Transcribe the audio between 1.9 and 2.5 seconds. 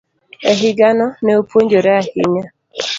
ahinya.